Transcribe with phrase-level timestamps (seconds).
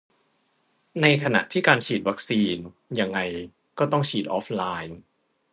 [1.01, 2.57] ในขณะที่การฉีดวัคซีน
[2.99, 3.19] ยังไง
[3.77, 4.97] ก็ต้องฉีดออฟไลน์